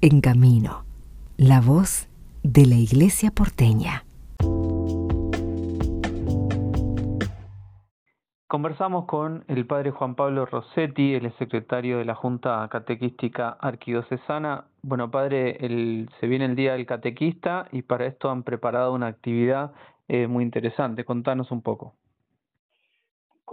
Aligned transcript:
En 0.00 0.20
Camino, 0.20 0.84
la 1.36 1.60
voz 1.60 2.08
de 2.44 2.66
la 2.66 2.76
Iglesia 2.76 3.32
porteña. 3.32 4.04
Conversamos 8.46 9.06
con 9.06 9.44
el 9.48 9.66
padre 9.66 9.90
Juan 9.90 10.14
Pablo 10.14 10.46
Rossetti, 10.46 11.14
el 11.14 11.36
secretario 11.38 11.98
de 11.98 12.04
la 12.04 12.14
Junta 12.14 12.68
Catequística 12.70 13.48
Arquidiocesana. 13.60 14.66
Bueno, 14.82 15.10
padre, 15.10 15.58
se 16.20 16.26
viene 16.28 16.44
el 16.44 16.54
Día 16.54 16.74
del 16.74 16.86
Catequista 16.86 17.66
y 17.72 17.82
para 17.82 18.06
esto 18.06 18.30
han 18.30 18.44
preparado 18.44 18.92
una 18.92 19.08
actividad 19.08 19.72
eh, 20.06 20.28
muy 20.28 20.44
interesante. 20.44 21.04
Contanos 21.04 21.50
un 21.50 21.60
poco. 21.60 21.94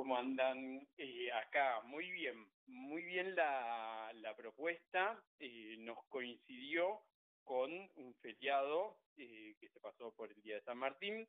¿Cómo 0.06 0.20
andan 0.20 0.88
eh, 1.00 1.32
acá? 1.32 1.82
Muy 1.86 2.12
bien, 2.12 2.46
muy 2.68 3.02
bien 3.02 3.34
la, 3.34 4.14
propuesta. 4.38 5.20
Eh, 5.40 5.78
nos 5.80 5.98
coincidió 6.10 7.02
con 7.44 7.72
un 7.72 8.14
feriado 8.22 9.00
que 9.16 9.68
se 9.74 9.80
pasó 9.80 10.14
por 10.14 10.32
el 10.32 10.40
Día 10.44 10.58
de 10.58 10.62
San 10.62 10.78
Martín 10.78 11.28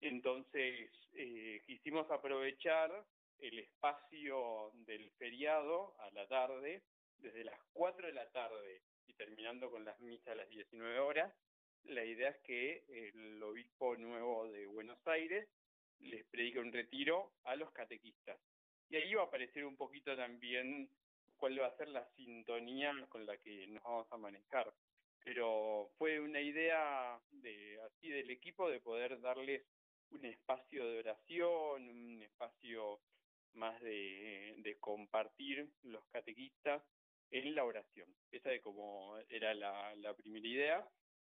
entonces, 0.00 0.90
eh, 1.12 1.60
quisimos 1.66 2.10
aprovechar 2.10 2.90
el 3.40 3.58
espacio 3.58 4.72
del 4.86 5.10
feriado 5.18 5.94
a 6.00 6.10
la 6.12 6.26
tarde, 6.26 6.82
desde 7.18 7.44
las 7.44 7.60
4 7.74 8.06
de 8.06 8.14
la 8.14 8.30
tarde 8.30 8.80
y 9.06 9.12
terminando 9.12 9.70
con 9.70 9.84
las 9.84 10.00
misas 10.00 10.28
a 10.28 10.34
las 10.36 10.48
19 10.48 10.98
horas. 10.98 11.30
La 11.84 12.02
idea 12.06 12.30
es 12.30 12.38
que 12.38 12.84
el 12.88 13.42
obispo 13.42 13.96
nuevo 13.96 14.48
de 14.48 14.66
Buenos 14.66 14.98
Aires 15.06 15.46
les 16.00 16.24
predique 16.26 16.58
un 16.58 16.72
retiro 16.72 17.32
a 17.44 17.56
los 17.56 17.70
catequistas. 17.72 18.38
Y 18.90 18.96
ahí 18.96 19.14
va 19.14 19.22
a 19.22 19.26
aparecer 19.26 19.64
un 19.64 19.76
poquito 19.76 20.16
también 20.16 20.88
cuál 21.36 21.60
va 21.60 21.66
a 21.66 21.76
ser 21.76 21.88
la 21.88 22.04
sintonía 22.16 22.92
con 23.08 23.26
la 23.26 23.36
que 23.38 23.66
nos 23.66 23.82
vamos 23.82 24.06
a 24.10 24.16
manejar. 24.16 24.72
Pero 25.24 25.90
fue 25.96 26.20
una 26.20 26.40
idea 26.40 27.18
de 27.30 27.80
así 27.82 28.08
del 28.08 28.30
equipo 28.30 28.68
de 28.68 28.80
poder 28.80 29.20
darles 29.20 29.62
un 30.10 30.24
espacio 30.26 30.86
de 30.86 30.98
oración, 30.98 31.88
un 31.88 32.22
espacio 32.22 33.00
más 33.54 33.80
de, 33.80 34.54
de 34.58 34.78
compartir 34.78 35.68
los 35.82 36.04
catequistas 36.06 36.82
en 37.30 37.54
la 37.54 37.64
oración. 37.64 38.08
Esa 38.30 38.50
de 38.50 38.60
como 38.60 39.18
era 39.28 39.54
la, 39.54 39.94
la 39.96 40.14
primera 40.14 40.46
idea. 40.46 40.88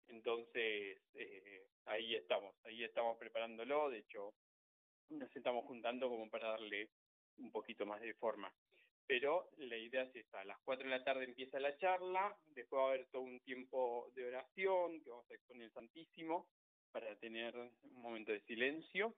Entonces, 0.08 0.98
eh, 1.14 1.66
ahí 1.86 2.14
estamos, 2.14 2.54
ahí 2.64 2.84
estamos 2.84 3.18
preparándolo. 3.18 3.90
De 3.90 3.98
hecho, 3.98 4.34
nos 5.10 5.34
estamos 5.34 5.64
juntando 5.64 6.08
como 6.08 6.28
para 6.30 6.50
darle 6.50 6.90
un 7.38 7.50
poquito 7.50 7.86
más 7.86 8.00
de 8.00 8.14
forma. 8.14 8.52
Pero 9.06 9.50
la 9.58 9.76
idea 9.76 10.02
es 10.04 10.14
esta, 10.14 10.40
a 10.40 10.44
las 10.44 10.58
4 10.60 10.88
de 10.88 10.98
la 10.98 11.04
tarde 11.04 11.24
empieza 11.24 11.58
la 11.58 11.76
charla, 11.78 12.36
después 12.46 12.80
va 12.80 12.84
a 12.84 12.88
haber 12.90 13.06
todo 13.06 13.22
un 13.22 13.40
tiempo 13.40 14.08
de 14.14 14.26
oración 14.26 15.00
que 15.02 15.10
vamos 15.10 15.26
a 15.30 15.46
con 15.48 15.60
el 15.60 15.72
Santísimo, 15.72 16.48
para 16.92 17.16
tener 17.16 17.56
un 17.56 18.02
momento 18.02 18.32
de 18.32 18.40
silencio 18.42 19.14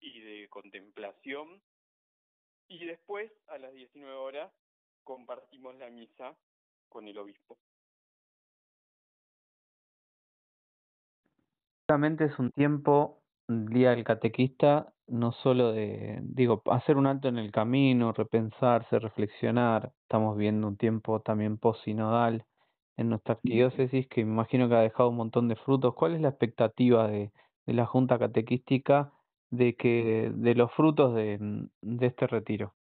y 0.00 0.20
de 0.20 0.48
contemplación. 0.48 1.62
Y 2.68 2.84
después, 2.84 3.32
a 3.48 3.58
las 3.58 3.72
19 3.72 4.14
horas, 4.14 4.52
compartimos 5.04 5.76
la 5.76 5.88
misa 5.88 6.36
con 6.88 7.06
el 7.06 7.16
obispo. 7.18 7.58
Es 11.88 12.38
un 12.38 12.50
tiempo, 12.50 13.22
Día 13.46 13.90
del 13.90 14.02
Catequista, 14.02 14.92
no 15.08 15.32
solo 15.32 15.72
de, 15.72 16.18
digo, 16.22 16.62
hacer 16.66 16.96
un 16.96 17.06
alto 17.06 17.28
en 17.28 17.38
el 17.38 17.52
camino, 17.52 18.12
repensarse, 18.12 18.98
reflexionar. 18.98 19.92
Estamos 20.02 20.36
viendo 20.36 20.66
un 20.68 20.76
tiempo 20.76 21.20
también 21.20 21.58
post-sinodal 21.58 22.44
en 22.96 23.10
nuestra 23.10 23.34
arquidiócesis, 23.34 24.08
que 24.08 24.24
me 24.24 24.32
imagino 24.32 24.68
que 24.68 24.74
ha 24.74 24.80
dejado 24.80 25.10
un 25.10 25.16
montón 25.16 25.48
de 25.48 25.56
frutos. 25.56 25.94
¿Cuál 25.94 26.14
es 26.14 26.20
la 26.20 26.30
expectativa 26.30 27.08
de, 27.08 27.30
de 27.66 27.74
la 27.74 27.86
Junta 27.86 28.18
Catequística 28.18 29.12
de 29.50 29.76
que 29.76 30.30
de 30.34 30.54
los 30.54 30.72
frutos 30.72 31.14
de, 31.14 31.38
de 31.82 32.06
este 32.06 32.26
retiro? 32.26 32.74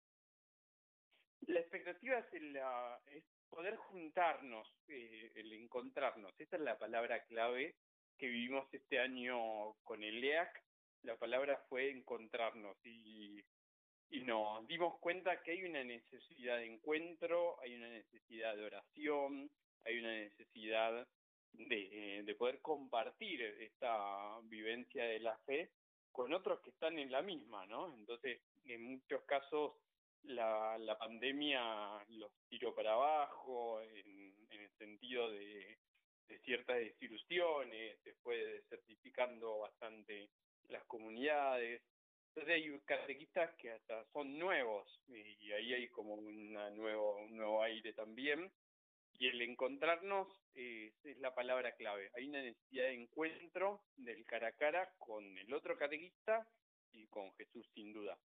La 1.48 1.60
expectativa 1.60 2.18
es, 2.18 2.42
la, 2.54 3.00
es 3.08 3.24
poder 3.50 3.76
juntarnos, 3.76 4.68
eh, 4.88 5.32
el 5.36 5.54
encontrarnos. 5.54 6.34
Esa 6.40 6.56
es 6.56 6.62
la 6.62 6.78
palabra 6.78 7.24
clave 7.26 7.76
que 8.18 8.28
vivimos 8.28 8.66
este 8.74 9.00
año 9.00 9.74
con 9.84 10.02
el 10.04 10.24
EAC. 10.24 10.64
La 11.04 11.16
palabra 11.18 11.58
fue 11.70 11.92
encontrarnos 11.92 12.78
y, 12.86 13.40
y 14.10 14.22
nos 14.22 14.66
dimos 14.68 15.00
cuenta 15.00 15.42
que 15.42 15.52
hay 15.52 15.64
una 15.64 15.84
necesidad 15.84 16.58
de 16.58 16.66
encuentro, 16.66 17.60
hay 17.62 17.76
una 17.76 17.90
necesidad 17.90 18.56
de 18.56 18.66
oración, 18.66 19.50
hay 19.84 20.00
una 20.00 20.14
necesidad 20.14 21.08
de, 21.54 22.24
de 22.26 22.36
poder 22.36 22.62
compartir 22.62 23.42
esta 23.42 24.40
vivencia 24.44 25.06
de 25.06 25.20
la 25.20 25.38
fe 25.40 25.72
con 26.12 26.34
otros 26.34 26.62
que 26.62 26.70
están 26.70 26.98
en 26.98 27.12
la 27.12 27.22
misma, 27.22 27.66
¿no? 27.66 27.94
Entonces, 27.94 28.42
en 28.64 28.82
muchos 28.84 29.24
casos 29.26 29.74
la, 30.24 30.78
la 30.78 30.98
pandemia 30.98 32.04
los 32.10 32.32
tiró 32.48 32.74
para 32.74 32.94
abajo 32.94 33.82
en, 33.82 34.34
en 34.50 34.62
el 34.62 34.72
sentido 34.78 35.30
de, 35.30 35.78
de 36.28 36.40
ciertas 36.40 36.78
desilusiones, 36.78 38.00
se 38.04 38.14
fue 38.16 38.38
desertificando 38.38 39.60
bastante 39.60 40.30
comunidades. 40.98 41.82
Entonces 42.30 42.54
hay 42.54 42.80
catequistas 42.86 43.54
que 43.56 43.72
hasta 43.72 44.06
son 44.12 44.38
nuevos 44.38 45.02
y 45.08 45.52
ahí 45.52 45.74
hay 45.74 45.88
como 45.90 46.16
una 46.16 46.70
nuevo, 46.70 47.18
un 47.18 47.36
nuevo 47.36 47.62
aire 47.64 47.94
también 47.94 48.52
y 49.20 49.28
el 49.28 49.42
encontrarnos 49.42 50.28
es 50.54 50.94
la 51.20 51.34
palabra 51.34 51.74
clave. 51.74 52.12
Hay 52.16 52.28
una 52.28 52.42
necesidad 52.42 52.86
de 52.86 52.94
encuentro 52.94 53.82
del 53.96 54.26
cara 54.26 54.50
a 54.50 54.52
cara 54.54 54.90
con 54.98 55.38
el 55.38 55.54
otro 55.54 55.78
catequista 55.78 56.48
y 56.92 57.08
con 57.08 57.34
Jesús 57.34 57.66
sin 57.74 57.94
duda. 57.94 58.18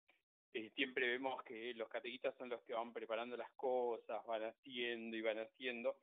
Eh, 0.55 0.71
siempre 0.75 1.09
vemos 1.09 1.43
que 1.45 1.75
los 1.75 1.89
catequistas 1.89 2.35
son 2.37 2.49
los 2.49 2.63
que 2.63 2.73
van 2.73 2.93
preparando 2.93 3.37
las 3.37 3.51
cosas, 3.53 4.25
van 4.27 4.45
haciendo 4.45 5.17
y 5.17 5.21
van 5.21 5.39
haciendo, 5.39 5.97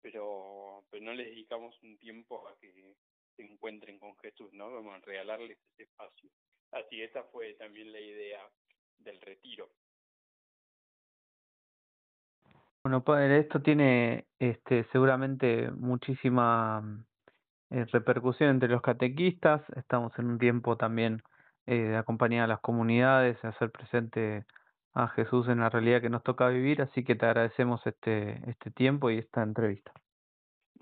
pero, 0.00 0.84
pero 0.90 1.04
no 1.04 1.14
les 1.14 1.28
dedicamos 1.28 1.80
un 1.82 1.96
tiempo 1.98 2.48
a 2.48 2.58
que 2.58 2.72
se 3.36 3.42
encuentren 3.42 3.98
con 3.98 4.16
Jesús, 4.18 4.52
¿no? 4.52 4.72
Vamos 4.72 4.94
a 4.94 5.04
regalarles 5.04 5.58
ese 5.72 5.84
espacio. 5.84 6.30
Así 6.72 7.02
esa 7.02 7.22
fue 7.24 7.54
también 7.54 7.92
la 7.92 8.00
idea 8.00 8.40
del 8.98 9.20
retiro. 9.20 9.68
Bueno, 12.84 13.04
padre, 13.04 13.38
esto 13.38 13.62
tiene 13.62 14.26
este, 14.38 14.84
seguramente 14.90 15.70
muchísima 15.70 16.82
eh, 17.70 17.84
repercusión 17.92 18.50
entre 18.50 18.68
los 18.68 18.82
catequistas. 18.82 19.62
Estamos 19.76 20.12
en 20.18 20.26
un 20.26 20.38
tiempo 20.38 20.76
también 20.76 21.22
eh, 21.66 21.76
de 21.76 21.96
acompañar 21.96 22.44
a 22.44 22.48
las 22.48 22.60
comunidades, 22.60 23.40
de 23.40 23.48
hacer 23.48 23.70
presente 23.70 24.44
a 24.94 25.08
Jesús 25.08 25.48
en 25.48 25.60
la 25.60 25.70
realidad 25.70 26.00
que 26.00 26.10
nos 26.10 26.22
toca 26.22 26.48
vivir, 26.48 26.82
así 26.82 27.04
que 27.04 27.14
te 27.14 27.24
agradecemos 27.24 27.86
este, 27.86 28.50
este 28.50 28.70
tiempo 28.72 29.10
y 29.10 29.18
esta 29.18 29.42
entrevista. 29.42 29.92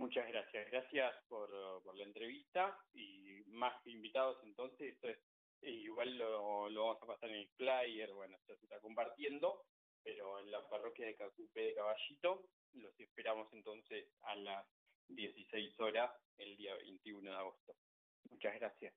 Muchas 0.00 0.26
gracias, 0.28 0.70
gracias 0.70 1.14
por, 1.28 1.50
la 1.94 2.04
entrevista 2.04 2.78
y 2.94 3.42
más 3.48 3.74
invitados 3.86 4.38
entonces, 4.44 4.94
esto 4.94 5.08
es, 5.08 5.18
igual 5.62 6.16
lo, 6.16 6.68
lo 6.70 6.86
vamos 6.86 7.02
a 7.02 7.06
pasar 7.06 7.28
en 7.30 7.36
el 7.36 7.48
flyer, 7.50 8.12
bueno, 8.14 8.38
ya 8.48 8.56
se 8.56 8.64
está 8.64 8.80
compartiendo 8.80 9.64
pero 10.02 10.38
en 10.40 10.50
la 10.50 10.66
parroquia 10.68 11.06
de 11.06 11.16
Cacupé 11.16 11.60
de 11.60 11.74
Caballito. 11.74 12.46
Los 12.74 12.98
esperamos 13.00 13.52
entonces 13.52 14.06
a 14.22 14.34
las 14.36 14.66
16 15.08 15.78
horas 15.80 16.10
el 16.38 16.56
día 16.56 16.74
21 16.76 17.30
de 17.30 17.36
agosto. 17.36 17.74
Muchas 18.30 18.54
gracias. 18.54 18.94